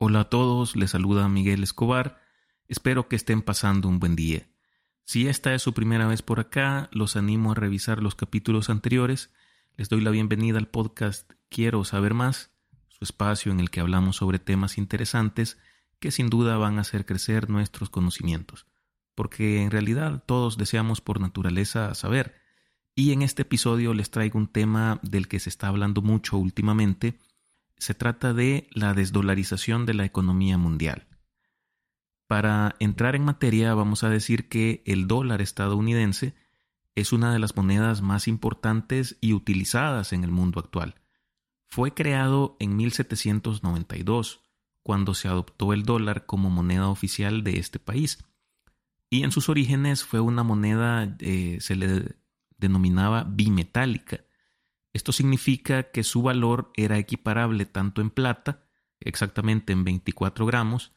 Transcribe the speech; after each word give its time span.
Hola 0.00 0.20
a 0.20 0.28
todos, 0.30 0.76
les 0.76 0.92
saluda 0.92 1.28
Miguel 1.28 1.64
Escobar. 1.64 2.22
Espero 2.68 3.08
que 3.08 3.16
estén 3.16 3.42
pasando 3.42 3.88
un 3.88 3.98
buen 3.98 4.14
día. 4.14 4.48
Si 5.04 5.26
esta 5.26 5.52
es 5.54 5.62
su 5.62 5.74
primera 5.74 6.06
vez 6.06 6.22
por 6.22 6.38
acá, 6.38 6.88
los 6.92 7.16
animo 7.16 7.50
a 7.50 7.56
revisar 7.56 8.00
los 8.00 8.14
capítulos 8.14 8.70
anteriores. 8.70 9.32
Les 9.76 9.88
doy 9.88 10.00
la 10.00 10.12
bienvenida 10.12 10.58
al 10.58 10.68
podcast 10.68 11.32
Quiero 11.48 11.84
saber 11.84 12.14
más, 12.14 12.52
su 12.86 13.02
espacio 13.02 13.50
en 13.50 13.58
el 13.58 13.70
que 13.70 13.80
hablamos 13.80 14.14
sobre 14.14 14.38
temas 14.38 14.78
interesantes 14.78 15.58
que 15.98 16.12
sin 16.12 16.30
duda 16.30 16.56
van 16.58 16.78
a 16.78 16.82
hacer 16.82 17.04
crecer 17.04 17.50
nuestros 17.50 17.90
conocimientos, 17.90 18.66
porque 19.16 19.64
en 19.64 19.72
realidad 19.72 20.22
todos 20.26 20.56
deseamos 20.58 21.00
por 21.00 21.20
naturaleza 21.20 21.92
saber. 21.96 22.36
Y 22.94 23.10
en 23.10 23.22
este 23.22 23.42
episodio 23.42 23.94
les 23.94 24.12
traigo 24.12 24.38
un 24.38 24.46
tema 24.46 25.00
del 25.02 25.26
que 25.26 25.40
se 25.40 25.48
está 25.48 25.66
hablando 25.66 26.02
mucho 26.02 26.38
últimamente, 26.38 27.18
se 27.78 27.94
trata 27.94 28.34
de 28.34 28.68
la 28.72 28.94
desdolarización 28.94 29.86
de 29.86 29.94
la 29.94 30.04
economía 30.04 30.58
mundial. 30.58 31.06
Para 32.26 32.76
entrar 32.78 33.16
en 33.16 33.24
materia 33.24 33.74
vamos 33.74 34.04
a 34.04 34.10
decir 34.10 34.48
que 34.48 34.82
el 34.86 35.08
dólar 35.08 35.40
estadounidense 35.40 36.34
es 36.94 37.12
una 37.12 37.32
de 37.32 37.38
las 37.38 37.56
monedas 37.56 38.02
más 38.02 38.28
importantes 38.28 39.16
y 39.20 39.32
utilizadas 39.32 40.12
en 40.12 40.24
el 40.24 40.30
mundo 40.30 40.60
actual. 40.60 40.96
Fue 41.64 41.94
creado 41.94 42.56
en 42.60 42.76
1792, 42.76 44.42
cuando 44.82 45.14
se 45.14 45.28
adoptó 45.28 45.72
el 45.72 45.84
dólar 45.84 46.26
como 46.26 46.50
moneda 46.50 46.88
oficial 46.88 47.44
de 47.44 47.58
este 47.58 47.78
país. 47.78 48.18
Y 49.10 49.22
en 49.22 49.32
sus 49.32 49.48
orígenes 49.48 50.04
fue 50.04 50.20
una 50.20 50.42
moneda, 50.42 51.16
eh, 51.20 51.58
se 51.60 51.76
le 51.76 52.16
denominaba 52.58 53.24
bimetálica, 53.24 54.20
esto 54.98 55.12
significa 55.12 55.92
que 55.92 56.02
su 56.02 56.22
valor 56.22 56.72
era 56.74 56.98
equiparable 56.98 57.66
tanto 57.66 58.00
en 58.00 58.10
plata, 58.10 58.64
exactamente 58.98 59.72
en 59.72 59.84
24 59.84 60.44
gramos, 60.44 60.92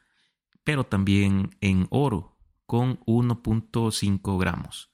pero 0.64 0.82
también 0.82 1.56
en 1.60 1.86
oro, 1.88 2.36
con 2.66 2.98
1.5 3.06 4.40
gramos. 4.40 4.90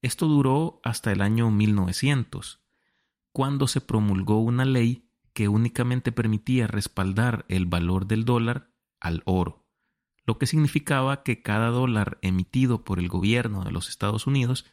Esto 0.00 0.26
duró 0.26 0.80
hasta 0.82 1.12
el 1.12 1.20
año 1.20 1.52
1900, 1.52 2.60
cuando 3.30 3.68
se 3.68 3.80
promulgó 3.80 4.40
una 4.40 4.64
ley 4.64 5.08
que 5.34 5.46
únicamente 5.46 6.10
permitía 6.10 6.66
respaldar 6.66 7.44
el 7.46 7.66
valor 7.66 8.08
del 8.08 8.24
dólar 8.24 8.72
al 8.98 9.22
oro, 9.24 9.68
lo 10.26 10.38
que 10.38 10.48
significaba 10.48 11.22
que 11.22 11.42
cada 11.42 11.68
dólar 11.68 12.18
emitido 12.22 12.82
por 12.82 12.98
el 12.98 13.06
gobierno 13.06 13.62
de 13.62 13.70
los 13.70 13.88
Estados 13.88 14.26
Unidos 14.26 14.66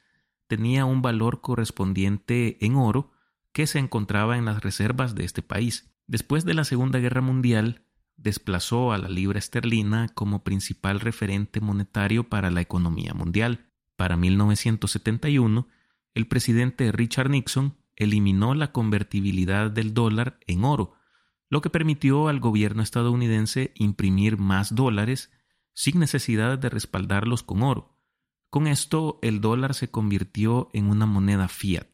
tenía 0.47 0.85
un 0.85 1.03
valor 1.03 1.41
correspondiente 1.41 2.57
en 2.65 2.75
oro 2.75 3.11
que 3.51 3.67
se 3.67 3.79
encontraba 3.79 4.37
en 4.37 4.45
las 4.45 4.61
reservas 4.61 5.15
de 5.15 5.25
este 5.25 5.41
país. 5.41 5.91
Después 6.07 6.45
de 6.45 6.53
la 6.53 6.63
Segunda 6.63 6.99
Guerra 6.99 7.21
Mundial, 7.21 7.83
desplazó 8.17 8.91
a 8.91 8.97
la 8.97 9.09
libra 9.09 9.39
esterlina 9.39 10.09
como 10.09 10.43
principal 10.43 10.99
referente 10.99 11.61
monetario 11.61 12.29
para 12.29 12.51
la 12.51 12.61
economía 12.61 13.13
mundial. 13.13 13.69
Para 13.95 14.17
1971, 14.17 15.67
el 16.13 16.27
presidente 16.27 16.91
Richard 16.91 17.29
Nixon 17.29 17.77
eliminó 17.95 18.55
la 18.55 18.71
convertibilidad 18.71 19.71
del 19.71 19.93
dólar 19.93 20.39
en 20.47 20.63
oro, 20.63 20.93
lo 21.49 21.61
que 21.61 21.69
permitió 21.69 22.27
al 22.27 22.39
gobierno 22.39 22.81
estadounidense 22.81 23.71
imprimir 23.75 24.37
más 24.37 24.75
dólares 24.75 25.31
sin 25.73 25.99
necesidad 25.99 26.57
de 26.57 26.69
respaldarlos 26.69 27.43
con 27.43 27.63
oro. 27.63 27.97
Con 28.49 28.67
esto, 28.67 29.19
el 29.21 29.41
dólar 29.41 29.73
se 29.73 29.89
convirtió 29.89 30.69
en 30.73 30.89
una 30.89 31.05
moneda 31.05 31.47
fiat. 31.47 31.87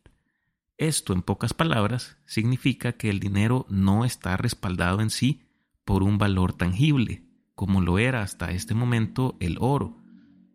Esto, 0.78 1.14
en 1.14 1.22
pocas 1.22 1.54
palabras, 1.54 2.18
significa 2.26 2.94
que 2.94 3.10
el 3.10 3.20
dinero 3.20 3.66
no 3.70 4.04
está 4.04 4.36
respaldado 4.36 5.00
en 5.02 5.10
sí 5.10 5.48
por 5.86 6.04
un 6.04 6.18
valor 6.18 6.54
tangible, 6.54 7.24
como 7.54 7.80
lo 7.80 7.98
era 7.98 8.22
hasta 8.22 8.52
este 8.52 8.74
momento 8.74 9.38
el 9.40 9.58
oro, 9.62 10.02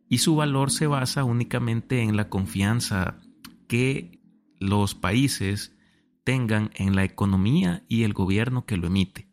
y 0.09 0.19
su 0.19 0.37
valor 0.37 0.71
se 0.71 0.87
basa 0.87 1.25
únicamente 1.25 2.03
en 2.03 2.17
la 2.17 2.29
confianza 2.29 3.21
que 3.67 4.21
los 4.59 4.95
países 4.95 5.75
tengan 6.25 6.71
en 6.75 6.95
la 6.97 7.05
economía 7.05 7.85
y 7.89 8.03
el 8.03 8.13
gobierno 8.13 8.67
que 8.67 8.77
lo 8.77 8.89
emite. 8.89 9.31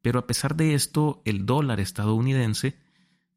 Pero 0.00 0.18
a 0.20 0.26
pesar 0.26 0.56
de 0.56 0.74
esto, 0.74 1.20
el 1.26 1.44
dólar 1.44 1.80
estadounidense 1.80 2.78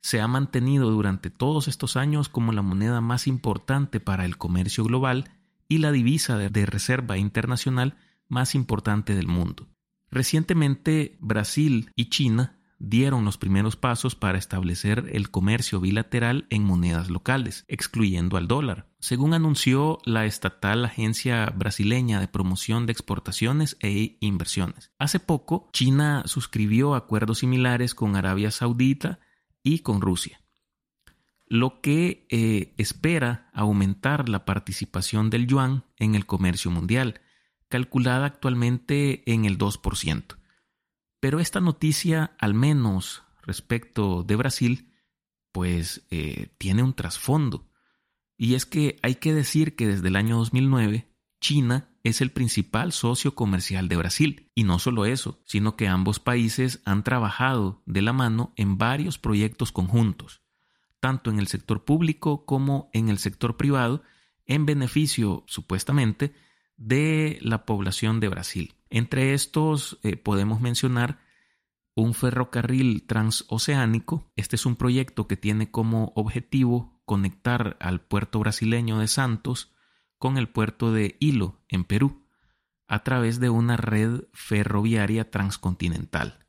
se 0.01 0.21
ha 0.21 0.27
mantenido 0.27 0.89
durante 0.91 1.29
todos 1.29 1.67
estos 1.67 1.97
años 1.97 2.29
como 2.29 2.53
la 2.53 2.61
moneda 2.61 3.01
más 3.01 3.27
importante 3.27 3.99
para 3.99 4.23
el 4.23 4.37
comercio 4.37 4.85
global 4.85 5.38
y 5.69 5.77
la 5.77 5.93
divisa 5.93 6.37
de 6.37 6.65
reserva 6.65 7.17
internacional 7.17 7.95
más 8.27 8.55
importante 8.55 9.15
del 9.15 9.27
mundo. 9.27 9.69
Recientemente 10.11 11.17
Brasil 11.21 11.91
y 11.95 12.09
China 12.09 12.59
dieron 12.79 13.25
los 13.25 13.37
primeros 13.37 13.75
pasos 13.75 14.15
para 14.15 14.37
establecer 14.37 15.09
el 15.11 15.29
comercio 15.29 15.79
bilateral 15.79 16.47
en 16.49 16.63
monedas 16.63 17.09
locales, 17.09 17.65
excluyendo 17.67 18.37
al 18.37 18.47
dólar, 18.47 18.87
según 18.99 19.33
anunció 19.33 19.99
la 20.05 20.25
estatal 20.25 20.85
Agencia 20.85 21.53
Brasileña 21.55 22.19
de 22.19 22.29
Promoción 22.29 22.85
de 22.85 22.93
Exportaciones 22.93 23.77
e 23.81 24.17
Inversiones. 24.21 24.91
Hace 24.97 25.19
poco, 25.19 25.69
China 25.73 26.23
suscribió 26.25 26.95
acuerdos 26.95 27.39
similares 27.39 27.93
con 27.93 28.15
Arabia 28.15 28.49
Saudita 28.49 29.19
y 29.61 29.79
con 29.79 30.01
Rusia 30.01 30.41
lo 31.49 31.81
que 31.81 32.27
eh, 32.29 32.73
espera 32.77 33.49
aumentar 33.53 34.29
la 34.29 34.45
participación 34.45 35.31
del 35.31 35.47
yuan 35.47 35.83
en 35.97 36.13
el 36.13 36.27
comercio 36.27 36.69
mundial, 36.69 37.21
calculada 37.67 38.27
actualmente 38.27 39.23
en 39.31 39.45
el 39.45 39.57
2%. 39.57 40.37
Pero 41.19 41.39
esta 41.39 41.59
noticia, 41.59 42.35
al 42.37 42.53
menos 42.53 43.23
respecto 43.41 44.23
de 44.23 44.35
Brasil, 44.35 44.93
pues 45.51 46.05
eh, 46.11 46.53
tiene 46.59 46.83
un 46.83 46.93
trasfondo. 46.93 47.67
Y 48.37 48.53
es 48.53 48.67
que 48.67 48.99
hay 49.01 49.15
que 49.15 49.33
decir 49.33 49.75
que 49.75 49.87
desde 49.87 50.07
el 50.07 50.15
año 50.15 50.37
2009, 50.37 51.11
China 51.41 51.89
es 52.03 52.21
el 52.21 52.31
principal 52.31 52.91
socio 52.91 53.33
comercial 53.33 53.89
de 53.89 53.97
Brasil. 53.97 54.51
Y 54.53 54.63
no 54.63 54.77
solo 54.77 55.05
eso, 55.05 55.41
sino 55.45 55.75
que 55.75 55.87
ambos 55.87 56.19
países 56.19 56.81
han 56.85 57.03
trabajado 57.03 57.81
de 57.87 58.03
la 58.03 58.13
mano 58.13 58.53
en 58.55 58.77
varios 58.77 59.17
proyectos 59.17 59.71
conjuntos 59.71 60.41
tanto 60.99 61.29
en 61.29 61.39
el 61.39 61.47
sector 61.47 61.85
público 61.85 62.45
como 62.45 62.89
en 62.93 63.09
el 63.09 63.17
sector 63.17 63.57
privado, 63.57 64.03
en 64.45 64.65
beneficio, 64.65 65.43
supuestamente, 65.47 66.33
de 66.77 67.37
la 67.41 67.65
población 67.65 68.19
de 68.19 68.29
Brasil. 68.29 68.75
Entre 68.89 69.33
estos 69.33 69.99
eh, 70.03 70.15
podemos 70.17 70.61
mencionar 70.61 71.19
un 71.95 72.13
ferrocarril 72.13 73.05
transoceánico. 73.05 74.31
Este 74.35 74.55
es 74.55 74.65
un 74.65 74.75
proyecto 74.75 75.27
que 75.27 75.37
tiene 75.37 75.69
como 75.69 76.13
objetivo 76.15 77.01
conectar 77.05 77.77
al 77.79 78.01
puerto 78.01 78.39
brasileño 78.39 78.99
de 78.99 79.07
Santos 79.07 79.73
con 80.17 80.37
el 80.37 80.49
puerto 80.49 80.91
de 80.91 81.17
Hilo, 81.19 81.61
en 81.67 81.83
Perú, 81.83 82.23
a 82.87 83.03
través 83.03 83.39
de 83.39 83.49
una 83.49 83.77
red 83.77 84.23
ferroviaria 84.33 85.29
transcontinental. 85.29 86.45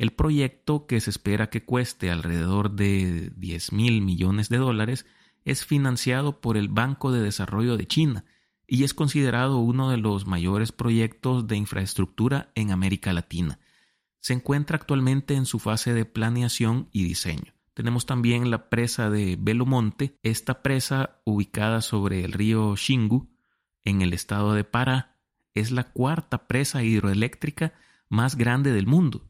El 0.00 0.12
proyecto, 0.12 0.86
que 0.86 0.98
se 0.98 1.10
espera 1.10 1.50
que 1.50 1.62
cueste 1.62 2.10
alrededor 2.10 2.70
de 2.70 3.30
10 3.36 3.72
mil 3.72 4.00
millones 4.00 4.48
de 4.48 4.56
dólares, 4.56 5.04
es 5.44 5.66
financiado 5.66 6.40
por 6.40 6.56
el 6.56 6.68
Banco 6.68 7.12
de 7.12 7.20
Desarrollo 7.20 7.76
de 7.76 7.86
China 7.86 8.24
y 8.66 8.84
es 8.84 8.94
considerado 8.94 9.58
uno 9.58 9.90
de 9.90 9.98
los 9.98 10.26
mayores 10.26 10.72
proyectos 10.72 11.46
de 11.48 11.58
infraestructura 11.58 12.50
en 12.54 12.70
América 12.70 13.12
Latina. 13.12 13.58
Se 14.20 14.32
encuentra 14.32 14.78
actualmente 14.78 15.34
en 15.34 15.44
su 15.44 15.58
fase 15.58 15.92
de 15.92 16.06
planeación 16.06 16.88
y 16.92 17.04
diseño. 17.04 17.52
Tenemos 17.74 18.06
también 18.06 18.50
la 18.50 18.70
presa 18.70 19.10
de 19.10 19.36
Belomonte, 19.38 20.18
esta 20.22 20.62
presa 20.62 21.20
ubicada 21.26 21.82
sobre 21.82 22.24
el 22.24 22.32
río 22.32 22.74
Xingu, 22.74 23.28
en 23.84 24.00
el 24.00 24.14
estado 24.14 24.54
de 24.54 24.64
Pará, 24.64 25.18
es 25.52 25.70
la 25.70 25.92
cuarta 25.92 26.46
presa 26.46 26.82
hidroeléctrica 26.82 27.74
más 28.08 28.36
grande 28.36 28.72
del 28.72 28.86
mundo 28.86 29.29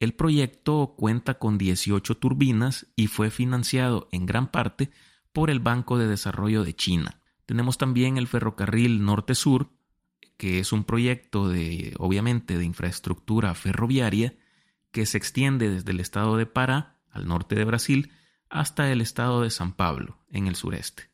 el 0.00 0.14
proyecto 0.14 0.94
cuenta 0.96 1.38
con 1.38 1.58
18 1.58 2.16
turbinas 2.16 2.86
y 2.94 3.08
fue 3.08 3.30
financiado 3.30 4.08
en 4.12 4.26
gran 4.26 4.50
parte 4.50 4.90
por 5.32 5.50
el 5.50 5.60
Banco 5.60 5.98
de 5.98 6.06
Desarrollo 6.06 6.64
de 6.64 6.74
China. 6.74 7.20
Tenemos 7.46 7.78
también 7.78 8.16
el 8.16 8.28
ferrocarril 8.28 9.04
norte-sur, 9.04 9.70
que 10.36 10.60
es 10.60 10.72
un 10.72 10.84
proyecto 10.84 11.48
de, 11.48 11.94
obviamente, 11.98 12.58
de 12.58 12.64
infraestructura 12.64 13.54
ferroviaria 13.54 14.36
que 14.92 15.06
se 15.06 15.18
extiende 15.18 15.68
desde 15.68 15.90
el 15.90 16.00
estado 16.00 16.36
de 16.36 16.46
Pará, 16.46 17.00
al 17.10 17.26
norte 17.26 17.56
de 17.56 17.64
Brasil, 17.64 18.12
hasta 18.48 18.90
el 18.92 19.00
estado 19.00 19.42
de 19.42 19.50
San 19.50 19.72
Pablo, 19.72 20.18
en 20.30 20.46
el 20.46 20.54
sureste. 20.54 21.10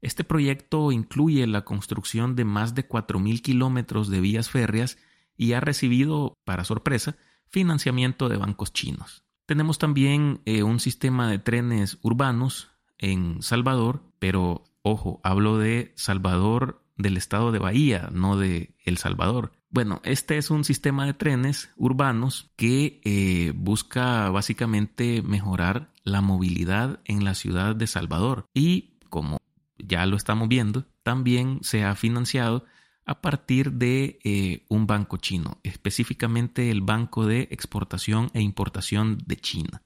Este 0.00 0.24
proyecto 0.24 0.92
incluye 0.92 1.46
la 1.46 1.64
construcción 1.64 2.36
de 2.36 2.44
más 2.44 2.74
de 2.74 2.88
4.000 2.88 3.42
kilómetros 3.42 4.08
de 4.08 4.20
vías 4.20 4.48
férreas 4.48 4.98
y 5.36 5.52
ha 5.52 5.60
recibido, 5.60 6.38
para 6.44 6.64
sorpresa, 6.64 7.16
financiamiento 7.50 8.28
de 8.28 8.36
bancos 8.36 8.72
chinos. 8.72 9.24
Tenemos 9.46 9.78
también 9.78 10.40
eh, 10.44 10.62
un 10.62 10.80
sistema 10.80 11.30
de 11.30 11.38
trenes 11.38 11.98
urbanos 12.02 12.70
en 12.98 13.42
Salvador, 13.42 14.02
pero 14.18 14.64
ojo, 14.82 15.20
hablo 15.24 15.58
de 15.58 15.92
Salvador 15.96 16.82
del 16.96 17.16
estado 17.16 17.50
de 17.50 17.58
Bahía, 17.58 18.10
no 18.12 18.36
de 18.36 18.74
El 18.84 18.98
Salvador. 18.98 19.52
Bueno, 19.70 20.00
este 20.04 20.36
es 20.36 20.50
un 20.50 20.64
sistema 20.64 21.06
de 21.06 21.14
trenes 21.14 21.70
urbanos 21.76 22.50
que 22.56 23.00
eh, 23.04 23.52
busca 23.54 24.28
básicamente 24.30 25.22
mejorar 25.22 25.92
la 26.02 26.20
movilidad 26.20 27.00
en 27.04 27.24
la 27.24 27.34
ciudad 27.34 27.76
de 27.76 27.86
Salvador 27.86 28.46
y 28.54 28.98
como 29.08 29.38
ya 29.78 30.06
lo 30.06 30.16
estamos 30.16 30.48
viendo, 30.48 30.86
también 31.02 31.58
se 31.62 31.84
ha 31.84 31.94
financiado 31.94 32.64
a 33.10 33.20
partir 33.20 33.72
de 33.72 34.20
eh, 34.22 34.64
un 34.68 34.86
banco 34.86 35.16
chino, 35.16 35.58
específicamente 35.64 36.70
el 36.70 36.80
Banco 36.80 37.26
de 37.26 37.48
Exportación 37.50 38.30
e 38.34 38.40
Importación 38.40 39.18
de 39.26 39.34
China. 39.34 39.82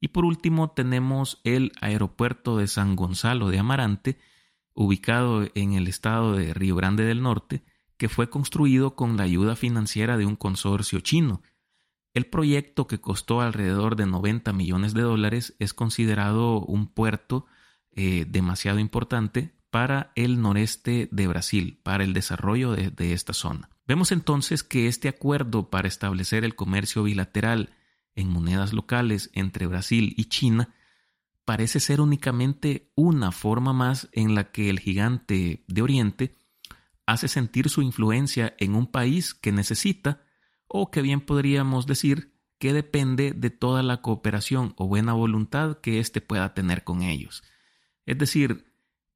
Y 0.00 0.08
por 0.08 0.24
último 0.24 0.70
tenemos 0.70 1.40
el 1.42 1.72
aeropuerto 1.80 2.56
de 2.56 2.68
San 2.68 2.94
Gonzalo 2.94 3.48
de 3.48 3.58
Amarante, 3.58 4.20
ubicado 4.72 5.48
en 5.56 5.72
el 5.72 5.88
estado 5.88 6.34
de 6.34 6.54
Río 6.54 6.76
Grande 6.76 7.02
del 7.02 7.22
Norte, 7.22 7.64
que 7.96 8.08
fue 8.08 8.30
construido 8.30 8.94
con 8.94 9.16
la 9.16 9.24
ayuda 9.24 9.56
financiera 9.56 10.16
de 10.16 10.24
un 10.24 10.36
consorcio 10.36 11.00
chino. 11.00 11.42
El 12.12 12.26
proyecto, 12.26 12.86
que 12.86 13.00
costó 13.00 13.40
alrededor 13.40 13.96
de 13.96 14.06
90 14.06 14.52
millones 14.52 14.94
de 14.94 15.02
dólares, 15.02 15.56
es 15.58 15.74
considerado 15.74 16.60
un 16.60 16.86
puerto 16.86 17.46
eh, 17.90 18.26
demasiado 18.28 18.78
importante 18.78 19.56
para 19.74 20.12
el 20.14 20.40
noreste 20.40 21.08
de 21.10 21.26
Brasil, 21.26 21.80
para 21.82 22.04
el 22.04 22.12
desarrollo 22.12 22.70
de 22.76 23.12
esta 23.12 23.32
zona. 23.32 23.70
Vemos 23.88 24.12
entonces 24.12 24.62
que 24.62 24.86
este 24.86 25.08
acuerdo 25.08 25.68
para 25.68 25.88
establecer 25.88 26.44
el 26.44 26.54
comercio 26.54 27.02
bilateral 27.02 27.70
en 28.14 28.28
monedas 28.28 28.72
locales 28.72 29.30
entre 29.34 29.66
Brasil 29.66 30.14
y 30.16 30.26
China 30.26 30.72
parece 31.44 31.80
ser 31.80 32.00
únicamente 32.00 32.92
una 32.94 33.32
forma 33.32 33.72
más 33.72 34.08
en 34.12 34.36
la 34.36 34.52
que 34.52 34.70
el 34.70 34.78
gigante 34.78 35.64
de 35.66 35.82
Oriente 35.82 36.36
hace 37.04 37.26
sentir 37.26 37.68
su 37.68 37.82
influencia 37.82 38.54
en 38.60 38.76
un 38.76 38.86
país 38.86 39.34
que 39.34 39.50
necesita, 39.50 40.22
o 40.68 40.92
que 40.92 41.02
bien 41.02 41.20
podríamos 41.20 41.88
decir 41.88 42.32
que 42.60 42.72
depende 42.72 43.32
de 43.32 43.50
toda 43.50 43.82
la 43.82 44.02
cooperación 44.02 44.72
o 44.76 44.86
buena 44.86 45.14
voluntad 45.14 45.78
que 45.80 45.98
éste 45.98 46.20
pueda 46.20 46.54
tener 46.54 46.84
con 46.84 47.02
ellos. 47.02 47.42
Es 48.06 48.18
decir, 48.18 48.72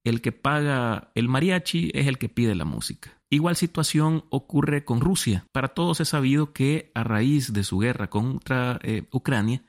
el 0.08 0.20
que 0.20 0.32
paga 0.32 1.10
el 1.14 1.28
mariachi 1.28 1.90
es 1.94 2.06
el 2.06 2.18
que 2.18 2.28
pide 2.28 2.54
la 2.54 2.64
música. 2.64 3.18
Igual 3.30 3.56
situación 3.56 4.24
ocurre 4.30 4.84
con 4.84 5.00
Rusia. 5.00 5.46
Para 5.52 5.68
todos 5.68 6.00
es 6.00 6.08
sabido 6.08 6.52
que 6.52 6.90
a 6.94 7.04
raíz 7.04 7.52
de 7.52 7.62
su 7.62 7.78
guerra 7.78 8.08
contra 8.08 8.78
eh, 8.82 9.04
Ucrania, 9.12 9.64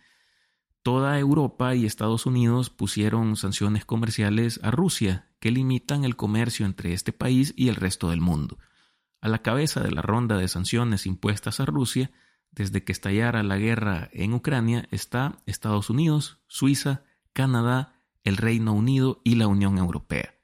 toda 0.82 1.20
Europa 1.20 1.76
y 1.76 1.86
Estados 1.86 2.26
Unidos 2.26 2.70
pusieron 2.70 3.36
sanciones 3.36 3.84
comerciales 3.84 4.60
a 4.64 4.72
Rusia 4.72 5.28
que 5.40 5.52
limitan 5.52 6.06
el 6.06 6.16
comercio 6.16 6.66
entre 6.66 6.94
este 6.94 7.12
país 7.12 7.54
y 7.58 7.68
el 7.68 7.76
resto 7.76 8.10
del 8.10 8.22
mundo. 8.22 8.58
A 9.22 9.28
la 9.28 9.42
cabeza 9.42 9.82
de 9.82 9.92
la 9.92 10.02
ronda 10.02 10.38
de 10.38 10.48
sanciones 10.48 11.06
impuestas 11.06 11.60
a 11.60 11.66
Rusia, 11.66 12.12
desde 12.52 12.84
que 12.84 12.94
estallara 12.94 13.44
la 13.44 13.58
guerra 13.58 14.10
en 14.14 14.34
Ucrania, 14.34 14.88
está 14.92 15.38
Estados 15.46 15.90
Unidos, 15.90 16.40
Suiza, 16.48 17.04
Canadá, 17.34 17.99
el 18.24 18.38
Reino 18.38 18.74
Unido 18.74 19.22
y 19.24 19.36
la 19.36 19.48
Unión 19.48 19.78
Europea. 19.78 20.36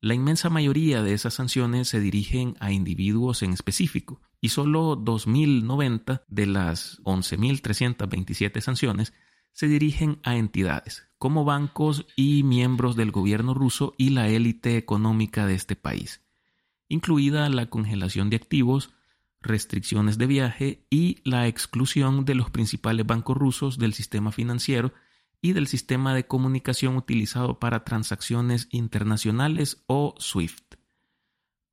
La 0.00 0.14
inmensa 0.14 0.50
mayoría 0.50 1.02
de 1.02 1.14
esas 1.14 1.34
sanciones 1.34 1.88
se 1.88 2.00
dirigen 2.00 2.56
a 2.58 2.72
individuos 2.72 3.42
en 3.42 3.52
específico, 3.52 4.20
y 4.40 4.48
solo 4.48 4.96
2.090 4.96 6.24
de 6.26 6.46
las 6.46 7.00
11.327 7.04 8.60
sanciones 8.60 9.14
se 9.52 9.68
dirigen 9.68 10.18
a 10.24 10.36
entidades, 10.36 11.08
como 11.18 11.44
bancos 11.44 12.06
y 12.16 12.42
miembros 12.42 12.96
del 12.96 13.12
gobierno 13.12 13.54
ruso 13.54 13.94
y 13.96 14.10
la 14.10 14.28
élite 14.28 14.76
económica 14.76 15.46
de 15.46 15.54
este 15.54 15.76
país, 15.76 16.22
incluida 16.88 17.48
la 17.48 17.70
congelación 17.70 18.28
de 18.30 18.36
activos, 18.36 18.90
restricciones 19.40 20.18
de 20.18 20.26
viaje 20.26 20.86
y 20.90 21.20
la 21.24 21.46
exclusión 21.46 22.24
de 22.24 22.34
los 22.34 22.50
principales 22.50 23.06
bancos 23.06 23.36
rusos 23.36 23.78
del 23.78 23.92
sistema 23.92 24.32
financiero 24.32 24.92
y 25.42 25.52
del 25.52 25.66
sistema 25.66 26.14
de 26.14 26.26
comunicación 26.26 26.96
utilizado 26.96 27.58
para 27.58 27.84
transacciones 27.84 28.68
internacionales 28.70 29.82
o 29.88 30.14
SWIFT. 30.18 30.76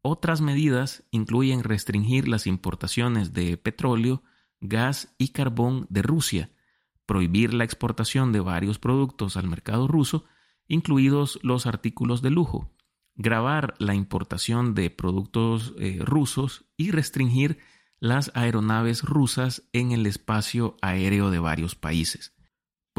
Otras 0.01 0.41
medidas 0.41 1.03
incluyen 1.11 1.63
restringir 1.63 2.27
las 2.27 2.47
importaciones 2.47 3.31
de 3.31 3.57
petróleo, 3.57 4.23
gas 4.59 5.13
y 5.19 5.29
carbón 5.29 5.85
de 5.89 6.01
Rusia, 6.01 6.51
prohibir 7.05 7.53
la 7.53 7.63
exportación 7.63 8.31
de 8.31 8.39
varios 8.39 8.79
productos 8.79 9.37
al 9.37 9.47
mercado 9.47 9.87
ruso, 9.87 10.25
incluidos 10.67 11.39
los 11.43 11.67
artículos 11.67 12.21
de 12.23 12.31
lujo, 12.31 12.71
grabar 13.15 13.75
la 13.77 13.93
importación 13.93 14.73
de 14.73 14.89
productos 14.89 15.75
eh, 15.77 15.99
rusos 16.01 16.65
y 16.75 16.91
restringir 16.91 17.59
las 17.99 18.31
aeronaves 18.33 19.03
rusas 19.03 19.63
en 19.73 19.91
el 19.91 20.05
espacio 20.05 20.77
aéreo 20.81 21.29
de 21.29 21.39
varios 21.39 21.75
países. 21.75 22.38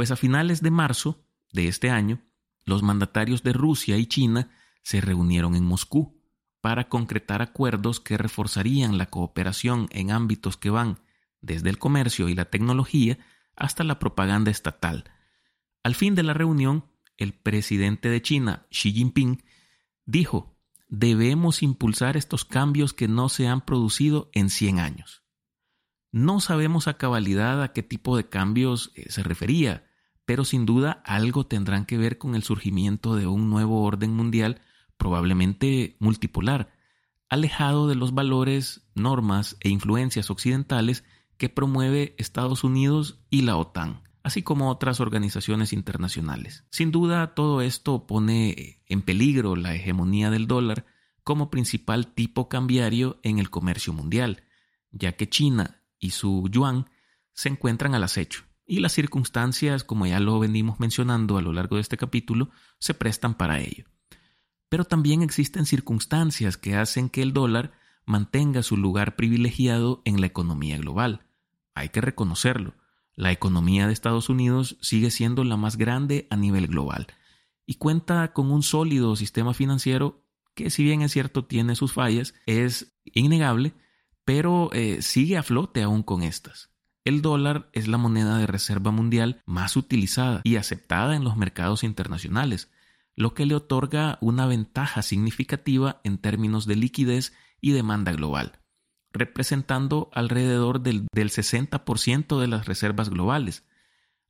Pues 0.00 0.10
a 0.10 0.16
finales 0.16 0.62
de 0.62 0.70
marzo 0.70 1.26
de 1.52 1.68
este 1.68 1.90
año, 1.90 2.22
los 2.64 2.82
mandatarios 2.82 3.42
de 3.42 3.52
Rusia 3.52 3.98
y 3.98 4.06
China 4.06 4.48
se 4.82 5.02
reunieron 5.02 5.54
en 5.54 5.66
Moscú 5.66 6.22
para 6.62 6.88
concretar 6.88 7.42
acuerdos 7.42 8.00
que 8.00 8.16
reforzarían 8.16 8.96
la 8.96 9.10
cooperación 9.10 9.88
en 9.90 10.10
ámbitos 10.10 10.56
que 10.56 10.70
van 10.70 11.00
desde 11.42 11.68
el 11.68 11.78
comercio 11.78 12.30
y 12.30 12.34
la 12.34 12.46
tecnología 12.46 13.18
hasta 13.56 13.84
la 13.84 13.98
propaganda 13.98 14.50
estatal. 14.50 15.04
Al 15.82 15.94
fin 15.94 16.14
de 16.14 16.22
la 16.22 16.32
reunión, 16.32 16.86
el 17.18 17.34
presidente 17.34 18.08
de 18.08 18.22
China, 18.22 18.66
Xi 18.70 18.94
Jinping, 18.94 19.42
dijo, 20.06 20.56
debemos 20.88 21.62
impulsar 21.62 22.16
estos 22.16 22.46
cambios 22.46 22.94
que 22.94 23.06
no 23.06 23.28
se 23.28 23.48
han 23.48 23.60
producido 23.60 24.30
en 24.32 24.48
100 24.48 24.78
años. 24.78 25.24
No 26.10 26.40
sabemos 26.40 26.88
a 26.88 26.96
cabalidad 26.96 27.62
a 27.62 27.74
qué 27.74 27.82
tipo 27.82 28.16
de 28.16 28.30
cambios 28.30 28.92
eh, 28.94 29.10
se 29.10 29.22
refería, 29.22 29.89
pero 30.30 30.44
sin 30.44 30.64
duda 30.64 31.02
algo 31.04 31.44
tendrán 31.44 31.86
que 31.86 31.98
ver 31.98 32.16
con 32.16 32.36
el 32.36 32.44
surgimiento 32.44 33.16
de 33.16 33.26
un 33.26 33.50
nuevo 33.50 33.82
orden 33.82 34.14
mundial, 34.14 34.60
probablemente 34.96 35.96
multipolar, 35.98 36.70
alejado 37.28 37.88
de 37.88 37.96
los 37.96 38.14
valores, 38.14 38.88
normas 38.94 39.56
e 39.58 39.70
influencias 39.70 40.30
occidentales 40.30 41.02
que 41.36 41.48
promueve 41.48 42.14
Estados 42.16 42.62
Unidos 42.62 43.18
y 43.28 43.42
la 43.42 43.56
OTAN, 43.56 44.02
así 44.22 44.44
como 44.44 44.70
otras 44.70 45.00
organizaciones 45.00 45.72
internacionales. 45.72 46.62
Sin 46.70 46.92
duda, 46.92 47.34
todo 47.34 47.60
esto 47.60 48.06
pone 48.06 48.84
en 48.86 49.02
peligro 49.02 49.56
la 49.56 49.74
hegemonía 49.74 50.30
del 50.30 50.46
dólar 50.46 50.86
como 51.24 51.50
principal 51.50 52.06
tipo 52.06 52.48
cambiario 52.48 53.18
en 53.24 53.40
el 53.40 53.50
comercio 53.50 53.92
mundial, 53.92 54.44
ya 54.92 55.16
que 55.16 55.28
China 55.28 55.82
y 55.98 56.10
su 56.10 56.48
yuan 56.52 56.88
se 57.32 57.48
encuentran 57.48 57.96
al 57.96 58.04
acecho. 58.04 58.44
Y 58.70 58.78
las 58.78 58.92
circunstancias, 58.92 59.82
como 59.82 60.06
ya 60.06 60.20
lo 60.20 60.38
venimos 60.38 60.78
mencionando 60.78 61.36
a 61.36 61.42
lo 61.42 61.52
largo 61.52 61.74
de 61.74 61.82
este 61.82 61.96
capítulo, 61.96 62.50
se 62.78 62.94
prestan 62.94 63.34
para 63.34 63.58
ello. 63.58 63.86
Pero 64.68 64.84
también 64.84 65.22
existen 65.22 65.66
circunstancias 65.66 66.56
que 66.56 66.76
hacen 66.76 67.08
que 67.08 67.22
el 67.22 67.32
dólar 67.32 67.72
mantenga 68.06 68.62
su 68.62 68.76
lugar 68.76 69.16
privilegiado 69.16 70.02
en 70.04 70.20
la 70.20 70.28
economía 70.28 70.78
global. 70.78 71.26
Hay 71.74 71.88
que 71.88 72.00
reconocerlo. 72.00 72.74
La 73.16 73.32
economía 73.32 73.88
de 73.88 73.92
Estados 73.92 74.28
Unidos 74.28 74.76
sigue 74.80 75.10
siendo 75.10 75.42
la 75.42 75.56
más 75.56 75.76
grande 75.76 76.28
a 76.30 76.36
nivel 76.36 76.68
global 76.68 77.08
y 77.66 77.74
cuenta 77.74 78.32
con 78.32 78.52
un 78.52 78.62
sólido 78.62 79.16
sistema 79.16 79.52
financiero 79.52 80.22
que 80.54 80.70
si 80.70 80.84
bien 80.84 81.02
es 81.02 81.10
cierto 81.10 81.44
tiene 81.44 81.74
sus 81.74 81.92
fallas, 81.92 82.34
es 82.46 82.94
innegable 83.04 83.74
pero 84.24 84.70
eh, 84.72 85.02
sigue 85.02 85.36
a 85.36 85.42
flote 85.42 85.82
aún 85.82 86.04
con 86.04 86.22
estas. 86.22 86.69
El 87.04 87.22
dólar 87.22 87.70
es 87.72 87.88
la 87.88 87.96
moneda 87.96 88.36
de 88.36 88.46
reserva 88.46 88.90
mundial 88.90 89.40
más 89.46 89.76
utilizada 89.76 90.42
y 90.44 90.56
aceptada 90.56 91.16
en 91.16 91.24
los 91.24 91.36
mercados 91.36 91.82
internacionales, 91.82 92.70
lo 93.16 93.32
que 93.32 93.46
le 93.46 93.54
otorga 93.54 94.18
una 94.20 94.46
ventaja 94.46 95.02
significativa 95.02 96.00
en 96.04 96.18
términos 96.18 96.66
de 96.66 96.76
liquidez 96.76 97.34
y 97.60 97.72
demanda 97.72 98.12
global, 98.12 98.60
representando 99.12 100.10
alrededor 100.12 100.82
del, 100.82 101.06
del 101.12 101.30
60% 101.30 102.38
de 102.38 102.48
las 102.48 102.66
reservas 102.66 103.08
globales. 103.08 103.64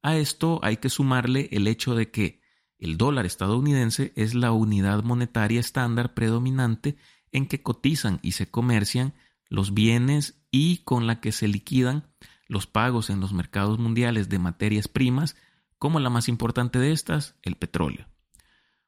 A 0.02 0.16
esto 0.16 0.60
hay 0.62 0.76
que 0.76 0.90
sumarle 0.90 1.48
el 1.52 1.66
hecho 1.66 1.94
de 1.94 2.10
que 2.10 2.40
el 2.78 2.96
dólar 2.96 3.26
estadounidense 3.26 4.12
es 4.16 4.34
la 4.34 4.52
unidad 4.52 5.02
monetaria 5.02 5.60
estándar 5.60 6.14
predominante 6.14 6.96
en 7.32 7.46
que 7.46 7.62
cotizan 7.62 8.20
y 8.22 8.32
se 8.32 8.50
comercian 8.50 9.12
los 9.48 9.74
bienes 9.74 10.40
y 10.50 10.78
con 10.78 11.06
la 11.06 11.20
que 11.20 11.32
se 11.32 11.48
liquidan 11.48 12.08
los 12.50 12.66
pagos 12.66 13.10
en 13.10 13.20
los 13.20 13.32
mercados 13.32 13.78
mundiales 13.78 14.28
de 14.28 14.40
materias 14.40 14.88
primas, 14.88 15.36
como 15.78 16.00
la 16.00 16.10
más 16.10 16.28
importante 16.28 16.80
de 16.80 16.90
estas, 16.90 17.36
el 17.42 17.54
petróleo. 17.54 18.06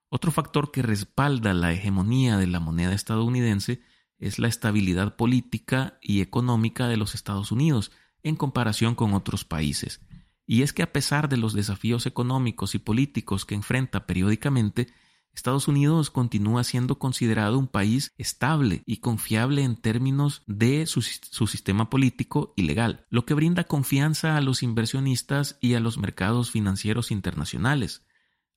Otro 0.09 0.33
factor 0.33 0.73
que 0.73 0.83
respalda 0.83 1.55
la 1.55 1.73
hegemonía 1.73 2.39
de 2.39 2.49
la 2.49 2.59
moneda 2.59 2.93
estadounidense 2.93 3.81
es 4.19 4.41
la 4.41 4.49
estabilidad 4.49 5.15
política 5.15 5.99
y 6.03 6.23
económica 6.23 6.89
de 6.89 6.97
los 6.97 7.15
Estados 7.15 7.53
Unidos 7.53 7.93
en 8.25 8.35
comparación 8.35 8.97
con 8.97 9.15
otros 9.15 9.45
países. 9.45 10.01
Y 10.45 10.63
es 10.63 10.73
que 10.73 10.83
a 10.83 10.93
pesar 10.93 11.29
de 11.29 11.37
los 11.37 11.55
desafíos 11.55 12.07
económicos 12.07 12.75
y 12.75 12.81
políticos 12.81 13.47
que 13.47 13.55
enfrenta 13.55 14.07
periódicamente, 14.07 14.89
Estados 15.35 15.67
Unidos 15.67 16.11
continúa 16.11 16.63
siendo 16.63 16.99
considerado 16.99 17.59
un 17.59 17.67
país 17.67 18.13
estable 18.19 18.83
y 18.85 18.99
confiable 18.99 19.65
en 19.65 19.77
términos 19.77 20.43
de 20.47 20.87
su, 20.87 21.01
sistema 21.01 21.89
político 21.89 22.53
y 22.55 22.63
legal, 22.63 23.07
lo 23.09 23.25
que 23.25 23.35
brinda 23.35 23.65
confianza 23.65 24.37
a 24.37 24.41
los 24.43 24.63
inversionistas 24.63 25.59
y 25.61 25.75
a 25.75 25.81
los 25.81 25.97
mercados 25.97 26.51
financieros 26.51 27.11
internacionales. 27.11 28.05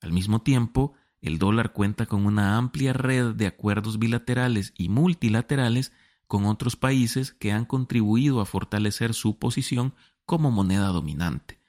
Al 0.02 0.12
mismo 0.12 0.42
tiempo, 0.42 0.94
el 1.22 1.40
dólar 1.40 1.72
cuenta 1.72 2.06
con 2.06 2.26
una 2.26 2.58
amplia 2.58 2.94
red 2.94 3.34
de 3.34 3.48
acuerdos 3.48 3.98
bilaterales 3.98 4.74
y 4.78 4.90
multilaterales 4.90 5.94
con 6.28 6.46
otros 6.46 6.76
países 6.76 7.32
que 7.32 7.52
han 7.52 7.66
contribuido 7.66 8.42
a 8.42 8.46
fortalecer 8.46 9.14
su 9.14 9.40
posición 9.40 9.96
como 10.26 10.52
moneda 10.52 10.88
dominante. 10.88 11.60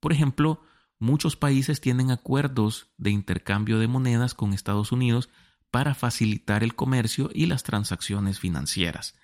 Por 0.00 0.12
ejemplo, 0.12 0.60
muchos 1.00 1.34
países 1.34 1.80
tienen 1.80 2.12
acuerdos 2.12 2.90
de 2.96 3.10
intercambio 3.10 3.80
de 3.80 3.88
monedas 3.88 4.34
con 4.34 4.52
Estados 4.52 4.92
Unidos 4.92 5.30
para 5.72 5.94
facilitar 5.94 6.62
el 6.62 6.76
comercio 6.76 7.30
y 7.34 7.46
las 7.46 7.64
transacciones 7.64 8.38
financieras. 8.38 9.16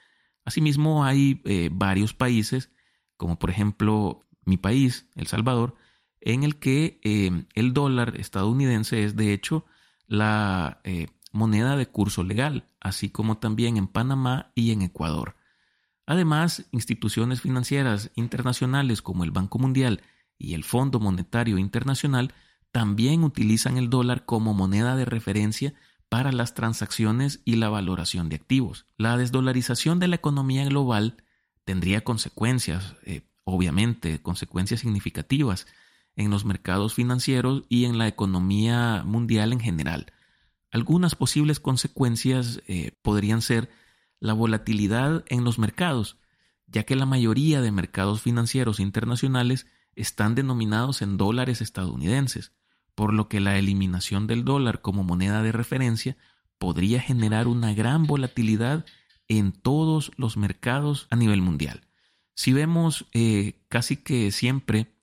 Asimismo, 0.44 1.04
hay 1.04 1.42
eh, 1.44 1.68
varios 1.72 2.14
países, 2.14 2.70
como 3.16 3.38
por 3.38 3.50
ejemplo 3.50 4.26
mi 4.44 4.56
país, 4.56 5.08
El 5.14 5.26
Salvador, 5.26 5.76
en 6.20 6.44
el 6.44 6.56
que 6.56 7.00
eh, 7.04 7.44
el 7.54 7.72
dólar 7.72 8.18
estadounidense 8.18 9.04
es 9.04 9.16
de 9.16 9.32
hecho 9.32 9.64
la 10.06 10.80
eh, 10.84 11.08
moneda 11.32 11.76
de 11.76 11.86
curso 11.86 12.24
legal, 12.24 12.64
así 12.80 13.10
como 13.10 13.38
también 13.38 13.76
en 13.76 13.86
Panamá 13.86 14.52
y 14.54 14.72
en 14.72 14.82
Ecuador. 14.82 15.36
Además, 16.06 16.66
instituciones 16.70 17.40
financieras 17.40 18.12
internacionales 18.14 19.02
como 19.02 19.24
el 19.24 19.32
Banco 19.32 19.58
Mundial 19.58 20.00
y 20.38 20.54
el 20.54 20.64
Fondo 20.64 21.00
Monetario 21.00 21.58
Internacional 21.58 22.34
también 22.72 23.24
utilizan 23.24 23.76
el 23.76 23.88
dólar 23.88 24.24
como 24.24 24.52
moneda 24.52 24.96
de 24.96 25.04
referencia 25.04 25.74
para 26.08 26.32
las 26.32 26.54
transacciones 26.54 27.40
y 27.44 27.56
la 27.56 27.68
valoración 27.68 28.28
de 28.28 28.36
activos. 28.36 28.86
La 28.96 29.16
desdolarización 29.16 29.98
de 29.98 30.08
la 30.08 30.16
economía 30.16 30.64
global 30.64 31.22
tendría 31.64 32.04
consecuencias, 32.04 32.94
eh, 33.04 33.22
obviamente, 33.44 34.20
consecuencias 34.20 34.80
significativas 34.80 35.66
en 36.14 36.30
los 36.30 36.44
mercados 36.44 36.94
financieros 36.94 37.64
y 37.68 37.84
en 37.84 37.98
la 37.98 38.08
economía 38.08 39.02
mundial 39.04 39.52
en 39.52 39.60
general. 39.60 40.12
Algunas 40.70 41.14
posibles 41.14 41.60
consecuencias 41.60 42.60
eh, 42.66 42.92
podrían 43.02 43.42
ser 43.42 43.70
la 44.20 44.32
volatilidad 44.32 45.24
en 45.28 45.44
los 45.44 45.58
mercados, 45.58 46.18
ya 46.66 46.84
que 46.84 46.96
la 46.96 47.06
mayoría 47.06 47.60
de 47.60 47.70
mercados 47.70 48.22
financieros 48.22 48.80
internacionales 48.80 49.66
están 49.96 50.34
denominados 50.34 51.02
en 51.02 51.16
dólares 51.16 51.60
estadounidenses, 51.60 52.52
por 52.94 53.12
lo 53.12 53.28
que 53.28 53.40
la 53.40 53.58
eliminación 53.58 54.26
del 54.26 54.44
dólar 54.44 54.80
como 54.80 55.02
moneda 55.02 55.42
de 55.42 55.52
referencia 55.52 56.16
podría 56.58 57.00
generar 57.00 57.48
una 57.48 57.74
gran 57.74 58.04
volatilidad 58.04 58.86
en 59.28 59.52
todos 59.52 60.12
los 60.16 60.36
mercados 60.36 61.06
a 61.10 61.16
nivel 61.16 61.42
mundial. 61.42 61.86
Si 62.34 62.52
vemos 62.52 63.06
eh, 63.12 63.64
casi 63.68 63.96
que 63.96 64.30
siempre 64.30 64.94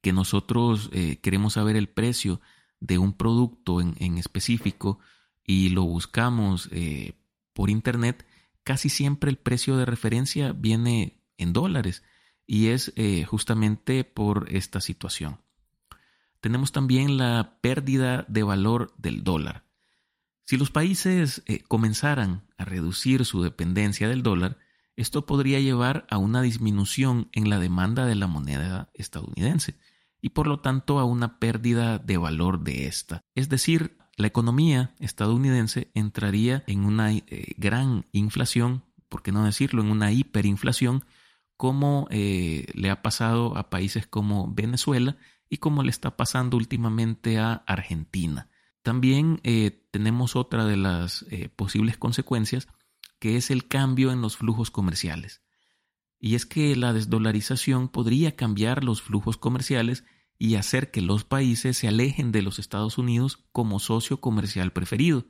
que 0.00 0.12
nosotros 0.12 0.90
eh, 0.92 1.18
queremos 1.22 1.54
saber 1.54 1.76
el 1.76 1.88
precio 1.88 2.40
de 2.80 2.98
un 2.98 3.12
producto 3.12 3.80
en, 3.80 4.18
específico 4.18 4.98
y 5.44 5.68
lo 5.68 5.84
buscamos 5.84 6.68
eh, 6.72 7.14
por 7.52 7.70
internet, 7.70 8.26
casi 8.64 8.88
siempre 8.88 9.30
el 9.30 9.38
precio 9.38 9.76
de 9.76 9.84
referencia 9.84 10.52
viene 10.52 11.22
en 11.38 11.52
dólares 11.52 12.02
y 12.46 12.68
es 12.68 12.92
eh, 12.96 13.24
justamente 13.24 14.04
por 14.04 14.46
esta 14.50 14.80
situación. 14.80 15.38
Tenemos 16.40 16.72
también 16.72 17.16
la 17.16 17.58
pérdida 17.60 18.24
de 18.28 18.42
valor 18.42 18.92
del 18.98 19.22
dólar. 19.22 19.64
Si 20.44 20.56
los 20.56 20.70
países 20.70 21.42
eh, 21.46 21.62
comenzaran 21.68 22.42
a 22.58 22.64
reducir 22.64 23.24
su 23.24 23.42
dependencia 23.42 24.08
del 24.08 24.22
dólar, 24.22 24.58
esto 24.96 25.24
podría 25.24 25.60
llevar 25.60 26.06
a 26.10 26.18
una 26.18 26.42
disminución 26.42 27.28
en 27.32 27.48
la 27.48 27.58
demanda 27.58 28.06
de 28.06 28.14
la 28.14 28.26
moneda 28.26 28.90
estadounidense 28.94 29.76
y 30.20 30.30
por 30.30 30.46
lo 30.46 30.60
tanto 30.60 30.98
a 30.98 31.04
una 31.04 31.38
pérdida 31.38 31.98
de 31.98 32.16
valor 32.16 32.60
de 32.60 32.86
esta. 32.86 33.22
Es 33.34 33.48
decir, 33.48 33.96
la 34.16 34.26
economía 34.26 34.94
estadounidense 34.98 35.90
entraría 35.94 36.62
en 36.66 36.84
una 36.84 37.12
eh, 37.12 37.54
gran 37.56 38.06
inflación, 38.12 38.84
por 39.08 39.22
qué 39.22 39.32
no 39.32 39.44
decirlo, 39.44 39.82
en 39.82 39.90
una 39.90 40.12
hiperinflación, 40.12 41.04
como 41.62 42.08
eh, 42.10 42.66
le 42.74 42.90
ha 42.90 43.02
pasado 43.02 43.56
a 43.56 43.70
países 43.70 44.04
como 44.04 44.52
Venezuela 44.52 45.16
y 45.48 45.58
como 45.58 45.84
le 45.84 45.90
está 45.90 46.16
pasando 46.16 46.56
últimamente 46.56 47.38
a 47.38 47.52
Argentina. 47.68 48.50
También 48.82 49.38
eh, 49.44 49.86
tenemos 49.92 50.34
otra 50.34 50.64
de 50.64 50.76
las 50.76 51.24
posibles 51.54 51.96
consecuencias, 51.96 52.66
que 53.20 53.36
es 53.36 53.52
el 53.52 53.68
cambio 53.68 54.10
en 54.10 54.22
los 54.22 54.36
flujos 54.36 54.72
comerciales. 54.72 55.40
Y 56.18 56.34
es 56.34 56.46
que 56.46 56.74
la 56.74 56.92
desdolarización 56.92 57.86
podría 57.86 58.34
cambiar 58.34 58.82
los 58.82 59.00
flujos 59.00 59.36
comerciales 59.36 60.02
y 60.40 60.56
hacer 60.56 60.90
que 60.90 61.00
los 61.00 61.22
países 61.22 61.78
se 61.78 61.86
alejen 61.86 62.32
de 62.32 62.42
los 62.42 62.58
Estados 62.58 62.98
Unidos 62.98 63.44
como 63.52 63.78
socio 63.78 64.20
comercial 64.20 64.72
preferido, 64.72 65.26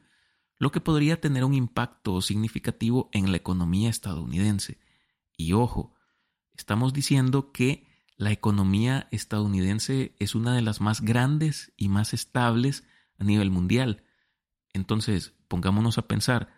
lo 0.59 0.73
que 0.73 0.81
podría 0.81 1.21
tener 1.21 1.45
un 1.45 1.53
impacto 1.53 2.23
significativo 2.23 3.11
en 3.13 3.33
la 3.33 3.37
economía 3.37 3.91
estadounidense. 3.91 4.81
Y 5.37 5.53
ojo, 5.53 5.93
estamos 6.57 6.93
diciendo 6.93 7.53
que 7.53 7.87
la 8.17 8.31
economía 8.31 9.09
estadounidense 9.11 10.15
es 10.19 10.35
una 10.35 10.55
de 10.55 10.63
las 10.63 10.81
más 10.81 11.01
grandes 11.01 11.73
y 11.77 11.89
más 11.89 12.15
estables 12.15 12.85
a 13.19 13.25
nivel 13.25 13.51
mundial. 13.51 14.05
Entonces, 14.73 15.35
pongámonos 15.49 15.99
a 15.99 16.07
pensar, 16.07 16.53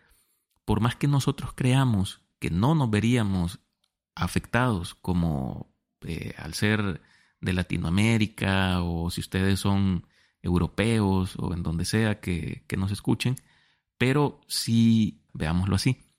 por 0.65 0.81
más 0.81 0.97
que 0.97 1.09
nosotros 1.09 1.53
creamos 1.55 2.21
que 2.39 2.51
no 2.51 2.75
nos 2.75 2.91
veríamos 2.91 3.61
afectados 4.15 4.95
como 4.95 5.75
eh, 6.03 6.35
al 6.37 6.55
ser 6.55 7.01
de 7.41 7.53
Latinoamérica 7.53 8.83
o 8.83 9.11
si 9.11 9.21
ustedes 9.21 9.61
son 9.61 10.07
europeos 10.43 11.37
o 11.39 11.55
en 11.55 11.63
donde 11.63 11.85
sea 11.85 12.21
que, 12.21 12.65
nos 12.77 12.91
escuchen, 12.91 13.37
pero 13.99 14.41
si, 14.47 15.23
veámoslo 15.33 15.77
así, 15.77 16.11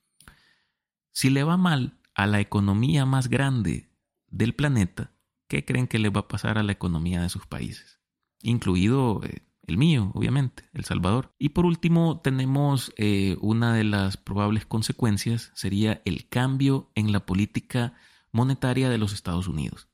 si 1.12 1.30
le 1.30 1.44
va 1.44 1.58
mal 1.58 2.00
a 2.16 2.26
la 2.26 2.40
economía 2.40 3.06
más 3.06 3.28
grande 3.28 3.92
del 4.28 4.56
planeta, 4.56 5.12
¿qué 5.48 5.66
creen 5.66 5.88
que 5.88 6.00
le 6.00 6.10
va 6.10 6.22
a 6.22 6.28
pasar 6.28 6.58
a 6.58 6.64
la 6.64 6.72
economía 6.72 7.22
de 7.22 7.30
sus 7.30 7.46
países? 7.46 8.00
Incluido 8.42 9.22
eh, 9.24 9.44
el 9.68 9.78
mío, 9.78 10.12
obviamente, 10.14 10.64
El 10.74 10.86
Salvador. 10.86 11.34
Y 11.38 11.50
por 11.50 11.66
último, 11.66 12.22
tenemos 12.22 12.94
eh, 12.98 13.38
una 13.42 13.74
de 13.74 13.84
las 13.84 14.18
probables 14.18 14.66
consecuencias, 14.66 15.52
sería 15.56 16.02
el 16.06 16.30
cambio 16.30 16.92
en 16.96 17.12
la 17.12 17.26
política 17.26 17.94
monetaria 18.32 18.90
de 18.90 18.98
los 18.98 19.14
Estados 19.14 19.48
Unidos. 19.48 19.90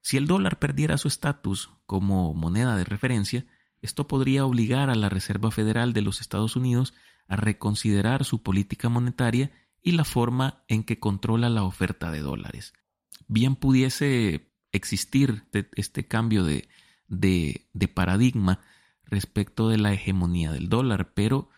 Si 0.00 0.16
el 0.16 0.26
dólar 0.26 0.58
perdiera 0.58 0.98
su 0.98 1.08
estatus 1.08 1.70
como 1.86 2.34
moneda 2.34 2.76
de 2.76 2.84
referencia, 2.84 3.46
esto 3.80 4.08
podría 4.08 4.44
obligar 4.44 4.90
a 4.90 4.94
la 4.94 5.08
Reserva 5.08 5.50
Federal 5.50 5.92
de 5.92 6.02
los 6.02 6.20
Estados 6.20 6.56
Unidos 6.56 6.94
a 7.28 7.36
reconsiderar 7.36 8.24
su 8.24 8.42
política 8.42 8.88
monetaria 8.88 9.52
y 9.82 9.92
la 9.92 10.04
forma 10.04 10.64
en 10.68 10.84
que 10.84 10.98
controla 10.98 11.48
la 11.48 11.64
oferta 11.64 12.10
de 12.10 12.20
dólares. 12.20 12.72
Bien 13.26 13.56
pudiese 13.56 14.52
existir 14.72 15.44
este 15.74 16.06
cambio 16.06 16.44
de, 16.44 16.68
paradigma 17.94 18.60
respecto 19.04 19.68
de 19.68 19.78
la 19.78 19.92
hegemonía 19.92 20.52
del 20.52 20.68
dólar, 20.68 21.12
pero 21.14 21.48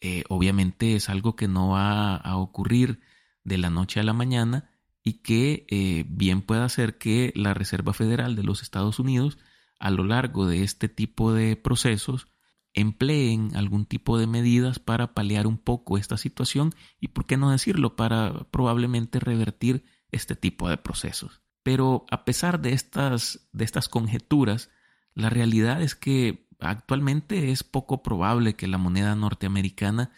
eh, 0.00 0.24
obviamente 0.28 0.94
es 0.94 1.08
algo 1.08 1.36
que 1.36 1.48
no 1.48 1.70
va 1.70 2.16
a 2.16 2.36
ocurrir 2.36 3.00
de 3.44 3.58
la 3.58 3.70
noche 3.70 4.00
a 4.00 4.04
la 4.04 4.12
mañana 4.12 4.70
y 5.02 5.14
que 5.22 5.66
eh, 5.68 6.04
bien 6.08 6.42
puede 6.42 6.62
hacer 6.62 6.98
que 6.98 7.32
la 7.34 7.54
Reserva 7.54 7.92
Federal 7.92 8.36
de 8.36 8.44
los 8.44 8.62
Estados 8.62 8.98
Unidos 8.98 9.38
a 9.78 9.90
lo 9.90 10.04
largo 10.04 10.46
de 10.46 10.62
este 10.62 10.88
tipo 10.88 11.32
de 11.32 11.56
procesos 11.56 12.28
empleen 12.74 13.56
algún 13.56 13.86
tipo 13.86 14.18
de 14.18 14.26
medidas 14.26 14.78
para 14.78 15.14
paliar 15.14 15.46
un 15.46 15.58
poco 15.58 15.98
esta 15.98 16.16
situación 16.16 16.74
y, 17.00 17.08
por 17.08 17.26
qué 17.26 17.36
no 17.36 17.50
decirlo, 17.50 17.96
para 17.96 18.44
probablemente 18.50 19.20
revertir 19.20 19.84
este 20.10 20.36
tipo 20.36 20.68
de 20.68 20.76
procesos. 20.76 21.42
Pero 21.62 22.06
a 22.10 22.24
pesar 22.24 22.60
de 22.60 22.72
estas, 22.72 23.48
de 23.52 23.64
estas 23.64 23.88
conjeturas, 23.88 24.70
la 25.14 25.30
realidad 25.30 25.82
es 25.82 25.94
que 25.94 26.48
actualmente 26.58 27.50
es 27.50 27.64
poco 27.64 28.02
probable 28.02 28.54
que 28.54 28.68
la 28.68 28.78
moneda 28.78 29.14
norteamericana 29.14 30.12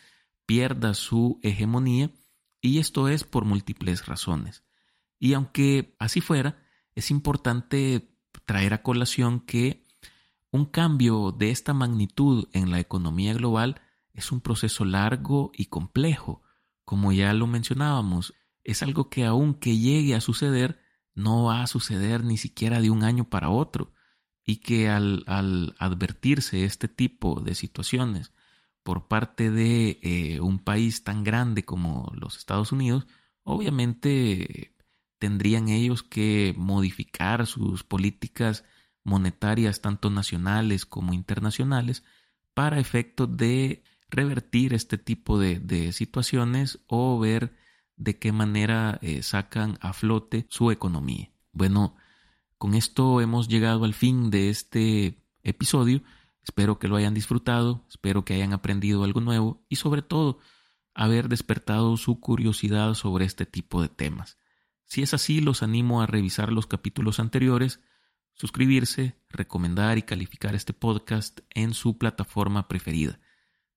pierda 0.47 0.95
su 0.95 1.41
hegemonía 1.43 2.11
y 2.61 2.79
esto 2.79 3.09
es 3.09 3.25
por 3.25 3.45
múltiples 3.45 4.07
razones. 4.07 4.65
Y 5.19 5.35
aunque 5.35 5.97
así 5.99 6.21
fuera, 6.21 6.63
es 6.95 7.11
importante 7.11 8.17
traer 8.45 8.75
a 8.75 8.83
colación 8.83 9.41
que 9.41 9.82
un 10.53 10.67
cambio 10.67 11.33
de 11.33 11.51
esta 11.51 11.73
magnitud 11.73 12.49
en 12.53 12.71
la 12.71 12.79
economía 12.79 13.33
global 13.33 13.81
es 14.13 14.31
un 14.31 14.43
proceso 14.43 14.85
largo 14.85 15.51
y 15.55 15.67
complejo. 15.67 16.43
Como 16.85 17.11
ya 17.13 17.33
lo 17.33 17.47
mencionábamos, 17.47 18.35
es 18.63 18.83
algo 18.83 19.09
que 19.09 19.25
aunque 19.25 19.79
llegue 19.79 20.15
a 20.15 20.21
suceder, 20.21 20.79
no 21.15 21.45
va 21.45 21.63
a 21.63 21.67
suceder 21.67 22.23
ni 22.23 22.37
siquiera 22.37 22.81
de 22.83 22.91
un 22.91 23.03
año 23.03 23.29
para 23.29 23.49
otro 23.49 23.93
y 24.45 24.57
que 24.57 24.91
al, 24.91 25.25
advertirse 25.79 26.65
este 26.65 26.87
tipo 26.87 27.41
de 27.41 27.55
situaciones 27.55 28.33
por 28.83 29.09
parte 29.09 29.51
de 29.51 30.01
eh, 30.03 30.41
un 30.41 30.59
país 30.59 31.03
tan 31.03 31.25
grande 31.25 31.65
como 31.65 32.13
los 32.15 32.37
Estados 32.37 32.73
Unidos, 32.73 33.07
obviamente 33.43 34.75
tendrían 35.19 35.69
ellos 35.69 36.03
que 36.03 36.55
modificar 36.59 37.47
sus 37.47 37.85
políticas 37.85 38.65
monetarias 39.05 39.81
tanto 39.81 40.11
nacionales 40.11 40.87
como 40.87 41.13
internacionales 41.13 42.05
para 42.55 42.79
efecto 42.79 43.27
de 43.27 43.83
revertir 44.09 44.75
este 44.75 44.99
tipo 44.99 45.39
de, 45.39 45.93
situaciones 45.93 46.81
o 46.87 47.19
ver 47.19 47.57
de 47.97 48.19
qué 48.19 48.33
manera 48.33 48.99
eh, 49.03 49.23
sacan 49.23 49.79
a 49.81 49.93
flote 49.93 50.47
su 50.51 50.71
economía. 50.71 51.31
Bueno, 51.53 51.97
con 52.59 52.75
esto 52.75 53.21
hemos 53.21 53.49
llegado 53.49 53.85
al 53.85 53.95
fin 53.95 54.31
de 54.31 54.51
este 54.51 55.19
episodio. 55.43 56.03
Espero 56.45 56.79
que 56.79 56.89
lo 56.89 56.97
hayan 56.97 57.15
disfrutado, 57.15 57.85
espero 57.89 58.25
que 58.25 58.35
hayan 58.35 58.53
aprendido 58.53 59.05
algo 59.05 59.21
nuevo 59.21 59.65
y 59.69 59.77
sobre 59.77 60.03
todo 60.03 60.39
haber 60.95 61.29
despertado 61.29 61.97
su 61.97 62.21
curiosidad 62.21 62.95
sobre 62.95 63.25
este 63.25 63.47
tipo 63.47 63.81
de 63.81 63.89
temas. 63.89 64.39
Si 64.85 65.03
es 65.03 65.15
así, 65.15 65.41
los 65.41 65.63
animo 65.63 66.03
a 66.03 66.07
revisar 66.07 66.53
los 66.53 66.67
capítulos 66.67 67.19
anteriores, 67.19 67.81
suscribirse, 68.35 69.17
recomendar 69.29 69.99
y 69.99 70.03
calificar 70.03 70.55
este 70.55 70.73
podcast 70.73 71.41
en 71.51 71.75
su 71.75 71.99
plataforma 71.99 72.69
preferida. 72.69 73.21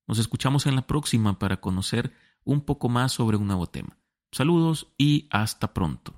Nos 0.07 0.19
escuchamos 0.19 0.65
en 0.65 0.75
la 0.75 0.87
próxima 0.87 1.39
para 1.39 1.61
conocer 1.61 2.13
un 2.43 2.61
poco 2.61 2.89
más 2.89 3.11
sobre 3.11 3.37
un 3.37 3.47
nuevo 3.47 3.67
tema. 3.67 3.97
Saludos 4.31 4.93
y 4.97 5.27
hasta 5.31 5.73
pronto. 5.73 6.14